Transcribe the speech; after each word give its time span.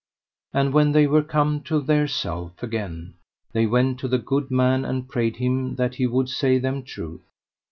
And 0.51 0.73
when 0.73 0.93
they 0.93 1.05
were 1.05 1.21
come 1.21 1.61
to 1.65 1.79
theirself 1.79 2.63
again 2.63 3.13
they 3.51 3.67
went 3.67 3.99
to 3.99 4.07
the 4.07 4.17
good 4.17 4.49
man 4.49 4.83
and 4.83 5.07
prayed 5.07 5.35
him 5.35 5.75
that 5.75 5.93
he 5.93 6.07
would 6.07 6.27
say 6.27 6.57
them 6.57 6.81
truth. 6.81 7.21